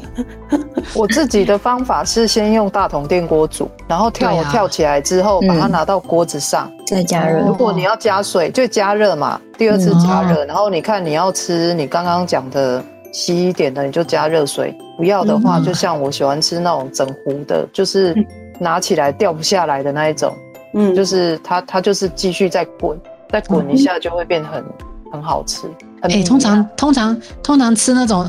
[0.95, 7.45] 我自己的方法是先用大桶电锅煮，然后跳跳起来之后，把它拿到锅子上再加热。
[7.45, 10.43] 如果你要加水，就加热嘛，第二次加热。
[10.45, 18.15] 然后你看你要吃你刚刚讲的稀一点的，你就加热水；不要的话，就像我喜欢吃那种整壶的，就是
[18.59, 20.35] 拿起来掉不下来的那一种。
[20.73, 22.99] 嗯，就是它它就是继续在滚。
[23.31, 24.65] 再滚一下就会变很
[25.11, 25.69] 很好吃。
[26.01, 28.27] 哎，通常通常通常吃那种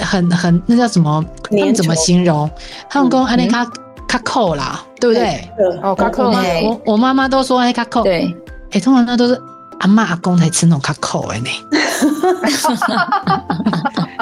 [0.00, 1.24] 很很那叫什么？
[1.42, 2.48] 他们怎么形容？
[2.88, 3.66] 他们讲安尼卡
[4.06, 5.50] 卡扣啦，对不对？
[5.82, 6.30] 哦，卡扣。
[6.30, 8.04] 我我妈妈都说安尼卡扣。
[8.04, 8.32] 对。
[8.70, 9.36] 哎，通常那都是
[9.80, 11.48] 阿妈阿公才吃那种卡扣哎呢。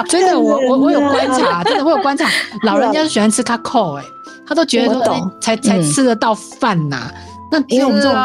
[0.07, 2.29] 真的，我我我有观察，真的我有观察，
[2.63, 4.03] 老人家是喜欢吃卡扣哎，
[4.47, 7.11] 他都觉得说才才吃得到饭呐。
[7.51, 8.17] 那因为我们这种，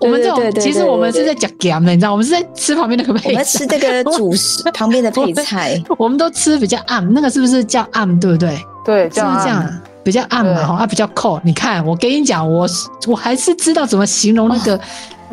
[0.00, 8.58] 我们这种，其实我们是在讲 game 的，你知道，我们是在吃旁边那个配菜，我们吃这个主食旁边的配菜， 我们都吃比较暗，那个是不是叫暗，对不对？
[8.84, 9.80] 对，是不是这样？
[10.04, 11.40] 比较暗嘛，哈，它比较扣。
[11.44, 12.66] 你看，我跟你讲，我
[13.06, 14.80] 我还是知道怎么形容那个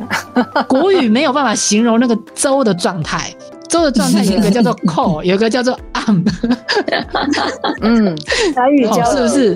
[0.67, 3.33] 国语没有办法形容那个粥的状态。
[3.67, 6.23] 粥的状态有一个叫做 “扣”，有一个叫做“暗”。
[7.81, 8.15] 嗯，
[8.55, 9.55] 台语教是不是？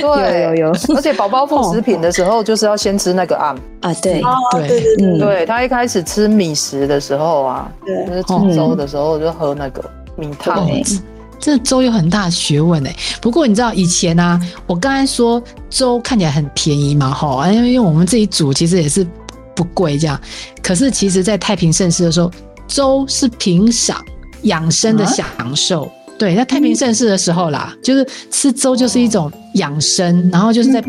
[0.00, 0.72] 对，有有。
[0.96, 3.94] 而且宝宝副食品的时候，就是要先吃那个“暗”啊。
[4.02, 4.20] 对
[4.66, 9.84] 对对对，对他一开始吃米食的时候啊，就是吃粥的时候就喝那个
[10.16, 10.66] 米汤。
[11.38, 12.96] 这粥有很大的学问哎。
[13.20, 19.06] 不过你知道以前呢，我刚才说粥看起来很便宜嘛，哈，因为因为我们自己煮其实也是
[19.54, 20.20] 不贵这样。
[20.62, 22.30] 可是其实，在太平盛世的时候。
[22.66, 24.02] 粥是品赏
[24.44, 25.88] 养生的享受，
[26.18, 30.82] 对，在太平盛世的时候啦，就是吃粥就是一种养生，然后就是在，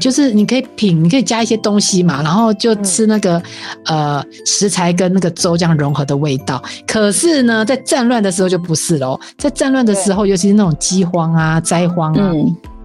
[0.00, 3.40] 就是你可以品，你可以加一些东西嘛，然后就吃那个
[3.84, 6.60] 呃食材跟那个粥这样融合的味道。
[6.86, 12.32] 可是呢，在战乱的时候就不是喽，在战乱的时候，尤其是那种饥荒啊、灾荒啊，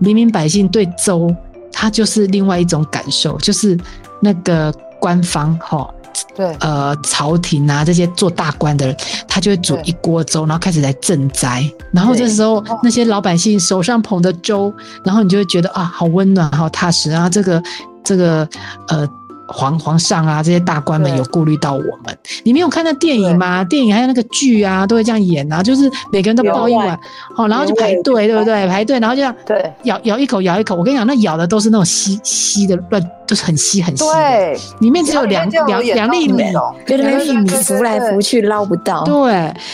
[0.02, 1.34] 平民百姓对粥，
[1.72, 3.80] 它就是另外一种感受，就是
[4.22, 5.90] 那个官方哈。
[6.34, 8.96] 对，呃，朝廷啊，这些做大官的人，
[9.28, 11.70] 他就会煮一锅粥，然后开始来赈灾。
[11.92, 17.30] 然后这时候那些老百姓手上捧着粥，然后你就会觉得啊，好温暖，好踏实然后。
[17.30, 17.62] 这个，
[18.04, 18.48] 这个，
[18.88, 19.08] 呃。
[19.48, 22.18] 皇皇上啊，这些大官们有顾虑到我们。
[22.44, 23.64] 你没有看那电影吗？
[23.64, 27.00] 电影还有那个剧啊，都会这样演啊，就是每个人都抱一碗，
[27.38, 28.68] 哦，然后就排队，对不对？
[28.68, 30.76] 排队，然后就这样，对，咬咬一口，咬一口。
[30.76, 36.44] 我跟你讲，那咬的都是那种稀稀的乱，都是很稀很稀对，里面只有两两两粒米，
[36.88, 39.04] 两粒米浮来浮去捞不到。
[39.04, 39.32] 对，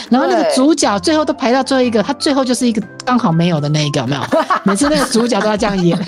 [0.10, 4.22] 然后那个主角最后都排到最后一个，他最后就是一个刚好没有的那一个，有没有？
[4.64, 5.98] 每次那个主角都要这样演。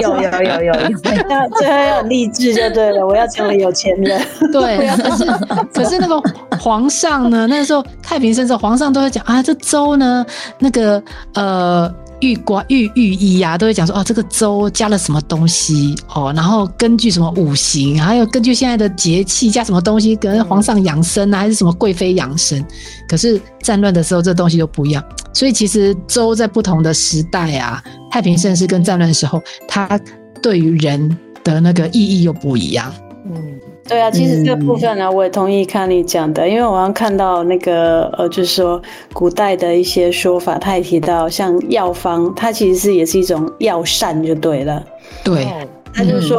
[0.00, 0.63] 有有 有。
[0.64, 0.72] 有，
[1.30, 4.20] 要最后要励志就对了，我要成为有钱人。
[4.52, 5.24] 对，可是
[5.72, 6.20] 可是那个
[6.58, 7.46] 皇上呢？
[7.46, 10.24] 那个时候太平盛世，皇上都会讲啊，这粥呢，
[10.58, 11.02] 那个
[11.34, 22.64] 呃御官御御医呀，都会讲说哦，这个粥加了什么东西哦，然后根据什么五行，还有根据现在的节气加什么东西，可能皇上养生啊，还是什么贵妃养生。
[23.08, 25.04] 可是战乱的时候，这东西都不一样。
[25.32, 30.00] 所以其实粥在不同的时代啊，太平盛世跟战乱的时候，它。
[30.44, 32.92] 对于人的那个意义又不一样。
[33.24, 38.82] 嗯，对啊，其实这个部分呢，我也同意看你讲的，因为我刚看到那个呃，就是说
[39.14, 44.84] 古代的一些说法，他也提到像药方，它其实是也是一种药膳就对了。
[45.24, 45.48] 对，
[45.94, 46.38] 他就说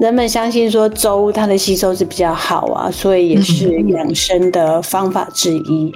[0.00, 5.92] 人们相信说粥它的吸收是比较好啊，所以也是养生的方法之一。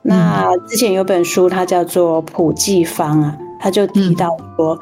[0.00, 4.80] 那之前有本书，它叫做《普济方》啊，他就提到说。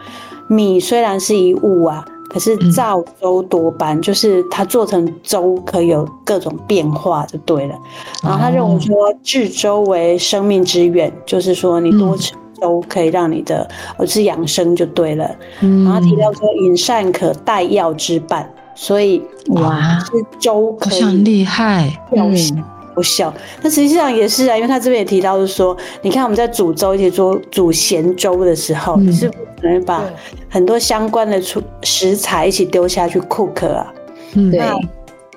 [0.48, 7.74] 米虽然是一物啊，可是造粥多半就是它做成粥可以有各种变化就对了。
[8.22, 15.30] 然后他认为说制粥为生命之源，就是说你多吃粥可以让你的呃是养生就对了。
[15.60, 15.84] 嗯。
[15.84, 22.64] 然后提到说饮膳可代药之伴，所以哇，是粥好可以像厉害，嗯
[22.96, 23.34] 药效有效。
[23.62, 29.06] 那实际上也是啊，因为他这边也提到是说，你看我们在煮粥，一起做煮咸粥的时候，嗯。
[29.06, 30.04] 你是不可能把
[30.48, 33.92] 很多相关的出食材一起丢下去 cook 啊，
[34.34, 34.60] 嗯，对，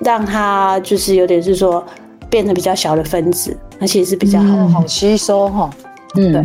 [0.04, 1.84] 让它就是有点是说
[2.28, 4.62] 变得比较小的分子，那其实是比较好的。
[4.62, 4.72] 嗯。
[4.72, 5.70] 好吸收哈。
[6.14, 6.44] 嗯，对。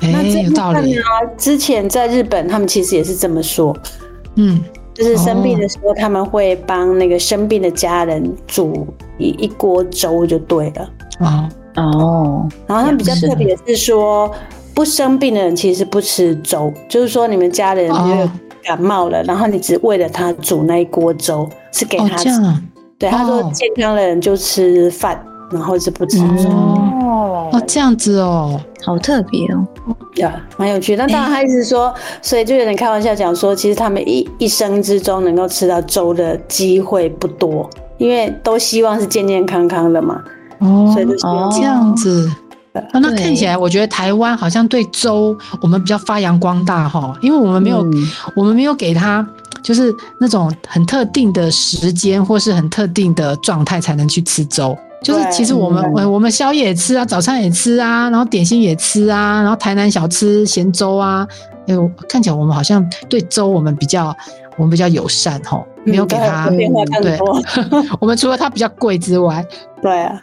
[0.00, 0.94] 那哎，这部有道理。
[0.94, 1.02] 分呢，，
[1.36, 3.76] 之前在日本他们其实也是这么说，
[4.36, 4.60] 嗯，
[4.94, 8.86] 就是生病的时候，他们会帮那个生病的家人煮
[9.18, 10.88] 一一锅粥就对了。
[11.20, 14.30] 哦，哦，然后他比较特别是说，
[14.74, 18.30] 不生病的人其实不吃粥，就是说你们家人哦因为
[18.62, 22.24] 感冒了，然后你只为了他煮那一锅粥，是给哦他吃。
[22.24, 22.62] 这样啊，
[22.98, 26.50] 对，他说哦健康的人就吃饭，然后是不吃粥。
[26.50, 29.66] 哦哦哦，这样子哦，好特别哦。
[30.16, 30.96] 呀，蛮有趣。
[30.96, 40.22] 但当然，他一直说，所以就有点开玩笑讲说，其实他们一一生之中能够吃到粥的机会不多，因为都希望是健健康康的嘛，
[40.58, 41.16] 哦所以就
[41.50, 42.30] 这样子。
[42.92, 47.92] 哦，那看起来，我觉得台湾好像对粥我们比较发扬光大哈，因为我们没有，嗯。
[48.34, 49.26] 我们没有给他
[49.62, 54.76] 就是那种很特定的时间或是很特定的状态才能去吃粥。
[55.02, 61.26] 就是其实我们嗯我我们宵夜也吃啊，早餐也吃啊，然后点心也吃啊，然后台南小吃咸粥啊，
[61.68, 64.14] 哎呦，看起来我们好像对粥我们比较
[64.58, 67.40] 我们比较友善哈，没有给他嗯变化更对多。
[68.00, 69.44] 我们除了它比较贵之外，
[69.80, 70.20] 对啊，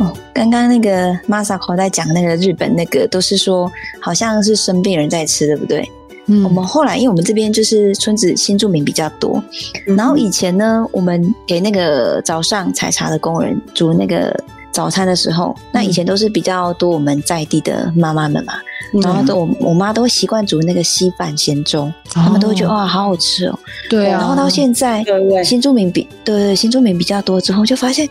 [0.00, 5.86] 哦，刚刚那个 Masako 在讲那个日本那个，都是说好像是生病人在吃，对不对？
[6.28, 9.42] 嗯，我们后来因为我们这边就是村子新住民比较多，
[9.86, 9.96] 嗯。
[9.96, 14.34] 然后以前呢，我们给那个早上采茶的工人煮那个
[14.70, 18.52] 早餐的时候，那以前都是比较多我们在地的妈妈们嘛，
[18.92, 19.00] 嗯。
[19.00, 23.58] 然后都我我妈都会习惯煮那个稀饭咸粥，他们都会觉得哇好好吃哦。
[23.88, 25.02] 对啊，然后到现在
[25.42, 28.06] 新住民比对对新住民比较多之后，就发现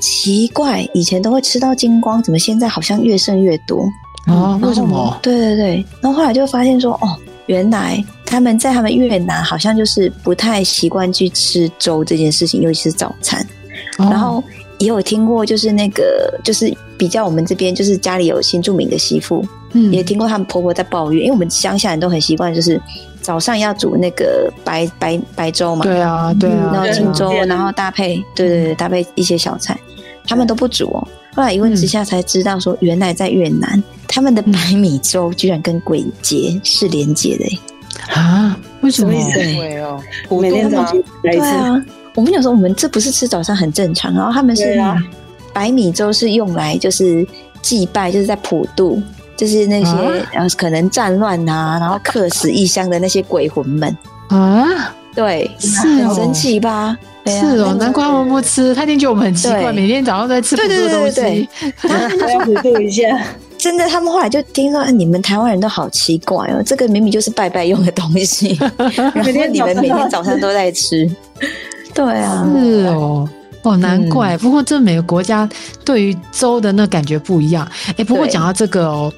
[0.00, 3.84] 奇怪，以前都会吃到精光，怎么现在好像越剩越多？
[4.26, 5.16] 啊，为什么？
[5.22, 13.40] 对对对，然后后来就发现说，哦，原来他们在他们越南好像就是不太习惯去吃粥这件事情，尤其是早餐。
[13.98, 14.08] 哦。
[14.10, 14.42] 然后
[14.78, 19.92] 也有听过，就是那个就是比较我们这边就是家里有新住民的媳妇，嗯。
[19.92, 22.80] 也听过他们婆婆在抱怨，因为我们乡下人都很习惯，就是
[23.20, 29.78] 早上要煮那个白白白粥嘛，对啊，对啊，然后清粥，然后搭配对对对搭配一些小菜，
[30.26, 31.08] 他们都不煮哦。
[31.34, 37.58] 后来一问之下才知道，说原来在越南，他们的白米粥居然跟鬼节是连结的耶。
[38.14, 38.58] 啊？
[38.80, 40.00] 为什么对对哦，
[40.40, 44.64] 每天早上来一次，对啊，我们有时候我们这不是吃早餐很正常，然后他们是
[45.52, 47.26] 白米粥是用来就是
[47.60, 49.00] 祭拜，就是在普渡，
[49.36, 53.94] 就是那些啊呃可能战乱啊，然后客死异乡的那些鬼魂们。
[54.28, 54.94] 啊？
[55.14, 56.96] 对，是哦很神奇吧？
[57.26, 61.48] 是哦，那个难怪他们不吃，他一定觉得我们很奇怪，每天早上都在吃不对对的东对对西。
[62.24, 63.02] 我要辅助一下。
[63.58, 71.08] 真的，他们后来就听说，啊你们台湾人都好奇怪哦，这个明明就是拜拜用的东西， 然后你们每天早上都在吃。
[71.92, 73.28] 对啊，是哦。
[73.62, 74.38] 哦，难怪。
[74.38, 75.46] 不过这每个国家
[75.84, 77.70] 对于粥的那感觉不一样。
[77.98, 79.12] 哎，不过对讲到这个哦，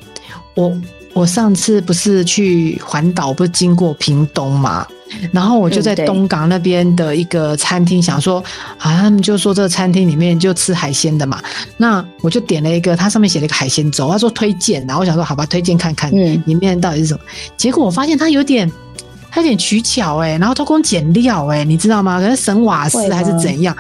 [0.57, 0.77] 我
[1.13, 4.87] 我上次不是去环岛，不是经过屏东嘛？
[5.31, 8.43] 然后我就在东港那边的一个餐厅，想说
[8.79, 11.39] 啊，他们就说这个餐厅里面就吃海鲜的嘛，
[11.77, 17.21] 那我就点了一个，它上面写了一个海鲜粥，他说推荐，然后我想说好吧，推荐看看，嗯里面到底是什么？
[17.59, 18.71] 结果我发现它有点，
[19.31, 22.19] 它有点取巧哎、然后偷工减料哎、你知道吗？
[22.19, 23.77] 可能省瓦斯还是怎样？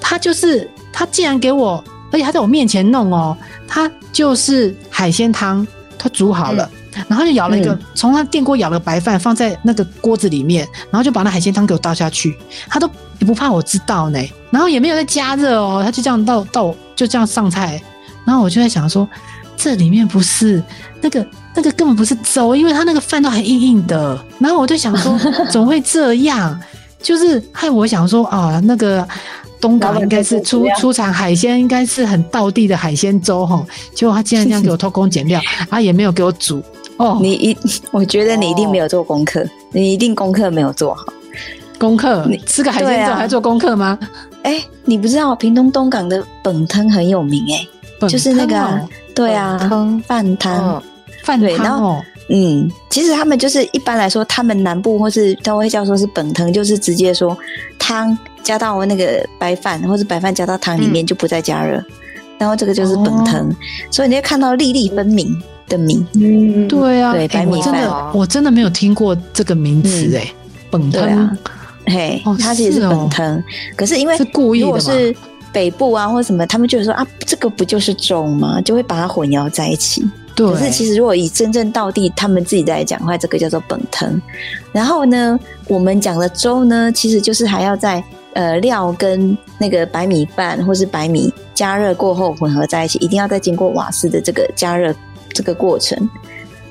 [0.00, 3.36] 他就是他竟然给我，而且他在我面前弄哦，
[3.68, 5.66] 他就是海鲜汤，
[6.02, 6.68] 他煮好了。
[7.08, 12.36] 然后就舀了一个，嗯从他电锅舀了个白饭放在那个锅子里面，然后就把那海鲜汤给我倒下去，
[12.68, 14.18] 他都也不怕我知道呢，
[14.50, 17.80] 然后也没有在加热哦，他就这样倒倒就这样上菜，
[18.26, 19.08] 然后我就在想说，
[19.56, 20.62] 这里面不是
[21.00, 24.22] 那个那个根本不是粥，因为他那个饭都还硬硬的。
[24.38, 25.18] 然后我就想说，
[25.50, 26.60] 怎么会这样？
[27.00, 29.06] 就是害我想说啊，那个
[29.62, 33.64] 东港应该是出出产海鲜，应该是很道地的海鲜粥哈。
[33.94, 35.40] 结果他竟然这样给我偷工减料，
[35.70, 36.60] 他也没有给我煮
[36.96, 37.18] 哦。
[37.22, 37.56] 你一，
[37.92, 41.04] 我觉得你一定没有做功课，你一定功课没有做好。
[41.78, 43.98] 功课你吃个海鲜粥还做功课吗？
[44.42, 47.66] 哎，你不知道屏东东港的本汤很有名哎、
[48.00, 49.58] 本就是那个啊、哦对啊
[50.06, 50.74] 饭汤。
[50.74, 50.82] 嗯，
[51.22, 57.36] 饭汤哦，嗯，其实他们就是一般来说，他们南部或是都会叫说是本汤，就是直接说
[57.78, 61.82] 汤加到那个白饭，或者白饭加到汤里面就不再加热，
[62.38, 63.48] 然后这个就是本汤，
[63.90, 65.34] 所以你会看到粒粒分明
[65.68, 66.04] 的米。
[66.14, 70.16] 嗯，对啊，对哎白米饭我真的我真的没有听过这个名词嗯。
[70.16, 70.32] 哎，
[70.70, 71.38] 本对汤啊。
[71.86, 72.90] 嘿哦，它其实是是哦。
[72.90, 73.42] 本藤，
[73.76, 75.14] 可是因为是故意的吗如果是
[75.52, 78.60] 北部啊或什么，他们就会说啊，这个不就是粥吗？
[78.62, 80.04] 就会把它混淆在一起。
[80.34, 84.20] 对，可是其实如果以真正道地他们自己在讲的话，这个叫做本藤。
[84.72, 85.38] 然后呢，
[85.68, 88.02] 我们讲的粥呢，其实就是还要在
[88.34, 94.94] 呃料跟那个白米饭或是白米加热过后混合在一起，一定要再经过瓦斯的这个加热
[95.32, 96.08] 这个过程，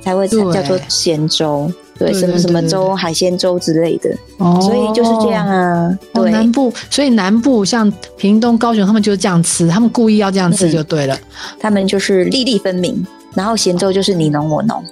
[0.02, 1.72] 才会对叫做咸粥。
[1.98, 4.10] 对，对什么什么粥、海鲜粥之类的，
[4.40, 5.96] 哦所以就是这样啊。
[6.14, 11.16] 哦，对，南部，所以南部像屏东、高雄，他们就是这样吃，他们故意要这样吃嗯就对了。
[11.60, 13.06] 他们就是粒粒分明，
[13.36, 14.84] 然后咸粥就是你侬我侬。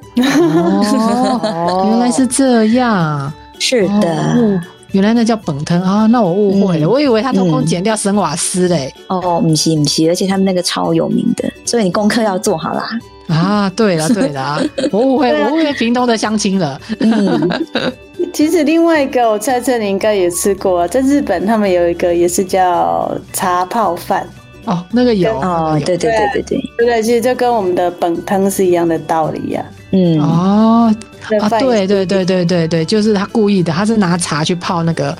[1.44, 3.34] 哦， 原来是这样。
[3.58, 4.62] 是的，哦
[4.92, 8.94] 原来那叫本汤啊，那我误会了，嗯我以为他通通嗯减掉生瓦斯嘞。
[9.08, 12.90] 哦，唔是唔是，而且他们那个超有名的，所以你功课要做好啦。
[13.28, 14.60] 啊，对了对了，
[14.92, 16.80] 我误会，我误会屏东的相亲了。
[17.00, 17.50] 嗯，
[18.34, 24.28] 其实另外一个，我猜测你应该也吃过、啊，在日本他们有一个也是叫茶泡饭，
[24.66, 27.04] 哦，那个有哦，对对对对对，对？
[27.04, 30.96] 其实就跟我们的本汤是一样的道理呀、嗯，哦
[31.42, 35.16] 啊，对对对对对对，就是他故意的，他是拿茶去泡那个，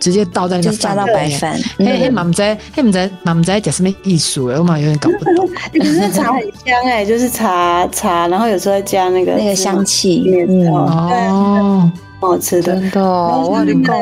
[0.00, 1.14] 直接倒在那个饭里面。
[1.14, 1.60] 白饭。
[1.78, 2.14] 嘿嘿，嗯。
[2.14, 5.48] 嘛唔知，嘿唔知，嘛唔知讲什么艺术诶，我嘛有点搞不懂。
[5.78, 11.90] 可是茶很香哎、就是茶茶，然后有时候会加那个那个香气，嗯嗯，哦，
[12.20, 12.74] 蛮好吃的。
[12.74, 13.96] 真的哦，哇，你讲，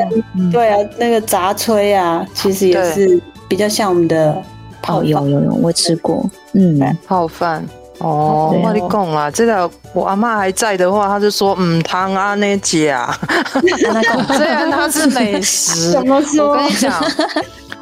[0.51, 4.41] 对啊，那个炸炊啊，其实也是比较像我们的
[4.81, 7.63] 泡哦，有有，我吃过，嗯，泡饭。
[8.01, 13.13] 哦，对我跟你讲啦，这个我阿妈还在的话，她就说，嗯，汤啊那家，
[14.35, 16.93] 虽然它是美食， 怎么说我跟你讲，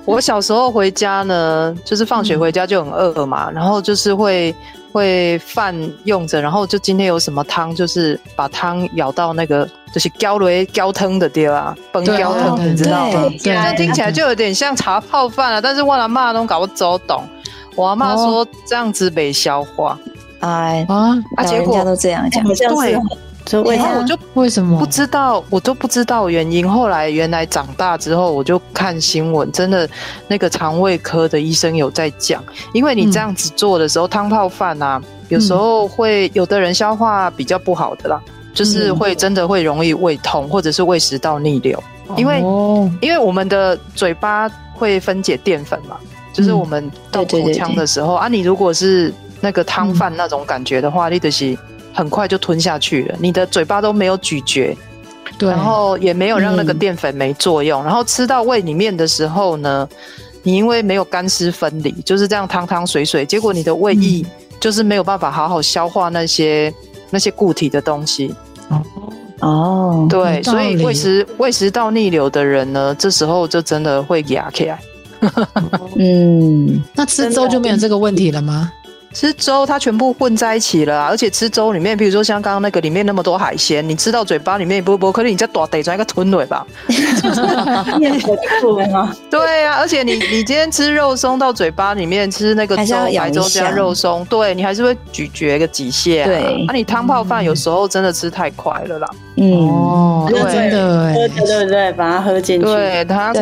[0.06, 4.54] 我小时候回家呢，就是放学回家就很饿嘛，然后就是会
[4.92, 13.22] 会饭用着，然后就今天有什么汤，就是把汤舀到那个就是浇雷浇汤的地啊，崩对浇汤，你知道吗？
[13.22, 17.24] 对对这样听起来就有点像茶泡饭啊，但是我阿妈都搞不走懂。
[17.76, 19.98] 我阿妈说这样子没消化，
[20.40, 22.44] 哎，啊，啊结果老人家都这样讲。
[22.46, 23.00] 对。
[23.52, 24.78] 然后我就为什么？
[24.78, 24.86] 不？
[24.86, 26.70] 知道，我都不知道原因。
[26.70, 29.90] 后来原来长大之后，我就看新闻，真的
[30.28, 32.44] 那个肠胃科的医生有在讲，
[32.74, 38.22] 因为你这样子做的时候，汤泡饭啊，有时候会有的人消化比较不好的啦，
[38.54, 41.82] 就是会真的会容易胃痛，或者是胃食道逆流，
[42.18, 42.88] 因为哦。
[43.02, 45.98] 因为我们的嘴巴会分解淀粉嘛，
[46.34, 51.58] 就是我们到口腔的时候啊，你如果是那个汤饭那种感觉的话，你的是
[51.94, 54.78] 很快就吞下去了，你的嘴巴都没有咀嚼，
[55.38, 59.88] 对，然后也没有让那个嗯淀粉没作用，然后吃到胃里面的时候呢，
[60.44, 64.26] 你因为没有干湿分离，就是这样汤汤水水，结果你的胃液
[64.60, 66.74] 就是没有办法好好消化那些
[67.10, 68.34] 那些固体的东西，
[68.70, 68.82] 哦。
[69.42, 74.78] 哦，对，所以胃食胃食道逆流的人呢，这时候就真的会压起来。
[75.96, 78.72] 嗯，那吃粥就没有这个问题了吗？
[79.14, 86.66] 吃粥它全部混在一起了啊、而且吃粥里面，比如说像刚刚那个里面那么多海鲜，你吃到嘴巴里面不不，可能你再多得出一个吞尾吧？
[88.00, 89.16] 面火就了吗？
[89.30, 96.26] 对啊、而且你你今天吃肉松到嘴巴里面吃那个粥白粥加肉松，对你还是会咀嚼个几下、啊。
[96.26, 99.10] 对那、你汤泡饭有时候真的吃太快了啦。
[99.38, 101.92] 嗯，哦，对真的哎喝，的对不对？
[101.94, 102.66] 把它喝进去。
[102.66, 103.34] 对，它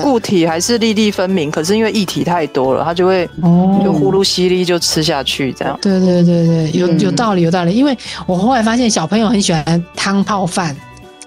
[0.00, 5.78] 固体还是粒粒分明，可是因为液体太多了，它就会哦就呼噜吸力就吃下去这样。
[5.82, 6.98] 对对对对，有嗯。
[6.98, 7.96] 有道理有道理，因为
[8.26, 10.74] 我后来发现小朋友很喜欢汤泡饭，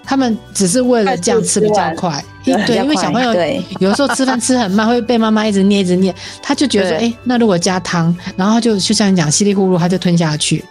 [0.04, 3.32] 他们只是为了这样吃比较快，一对，因为小朋友
[3.78, 6.12] 有的时候吃饭吃很慢，会被妈妈一直捏一直捏，
[6.42, 7.08] 他就觉得说，对。
[7.08, 10.64] 哎，那如果加汤，然后就就像你讲稀里呼噜，他就吞下去，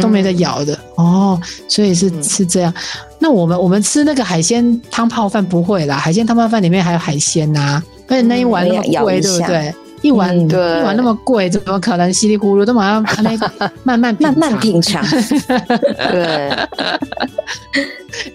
[0.00, 2.22] 都没得咬的、哦，所以是嗯。
[2.22, 2.72] 是这样。
[3.18, 9.74] 那我们我们吃那个海鲜汤泡饭不会啦，海鲜汤泡饭里面还有海鲜呐、而且那一碗那么贵，对不对？
[10.02, 10.80] 一碗、嗯对。
[10.80, 13.38] 一碗那么贵，怎么可能稀里糊涂都马上慢
[13.84, 15.02] 慢慢慢慢品品尝，
[16.10, 16.50] 对，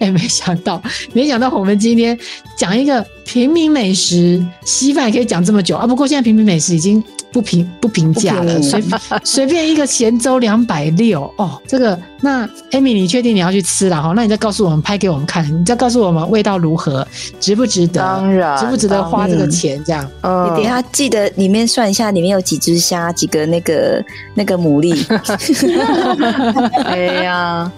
[0.00, 2.18] 哎，没想到，没想到我们今天
[2.56, 5.86] 讲一个平民美食，稀饭可以讲这么久啊。
[5.86, 8.82] 不过现在平民美食已经不评不评价了，随
[9.22, 14.12] 随便一个咸粥两百六哦，这个那 Amy 你确定你要去吃了哈？
[14.16, 17.06] 那你再告诉我们，拍给我们看，你再告诉我们味道如何，
[17.38, 18.00] 值不值得？
[18.00, 19.82] 当然值不值得花这个钱？
[19.84, 24.02] 这样你嗯等一下记得里面算一下，里面有几只虾，几个那个
[24.34, 24.96] 那个牡蛎。
[26.84, 27.70] 哎呀，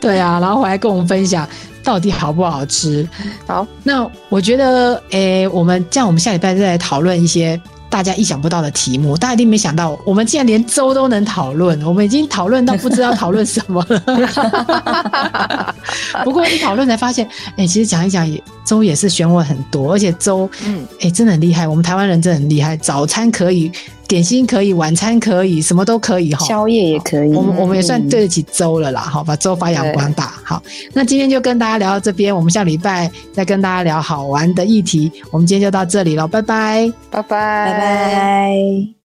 [0.00, 1.46] 对啊，然后回来跟我们分享
[1.82, 3.06] 到底好不好吃。
[3.46, 7.60] 好，那我觉得，诶，我们这样，我们下礼拜再来讨论一些
[7.94, 9.16] 大家意想不到的题目。
[9.16, 14.02] 大家一定没想到，我们竟然连粥都能讨论，我们已经讨论到不知道讨论什么了。
[16.24, 17.24] 不过一讨论才发现，
[17.56, 21.68] 哎、其实讲一讲也粥也是选我很多，而且粥，嗯哎、真的很厉害。
[21.68, 23.70] 我们台湾人真的很厉害，早餐可以，
[24.08, 26.44] 点心可以，晚餐可以，什么都可以哈。
[26.46, 27.32] 宵夜也可以。
[27.34, 30.32] 我们我们也算嗯对得起粥了啦，好，把粥发扬光大。
[30.42, 30.62] 好，
[30.92, 35.10] 那今天就跟大家聊到这边，我们下礼拜再跟大家聊好玩的议题。
[35.30, 36.92] 我们今天就到这里了，拜拜。
[37.10, 38.94] 拜拜，拜拜。